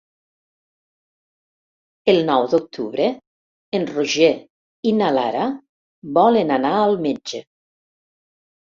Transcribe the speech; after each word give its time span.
El 2.13 2.17
nou 2.31 2.47
d'octubre 2.55 3.07
en 3.81 3.87
Roger 3.93 4.33
i 4.91 4.95
na 5.03 5.15
Lara 5.21 5.45
volen 6.19 6.59
anar 6.61 6.75
al 6.83 7.01
metge. 7.09 7.49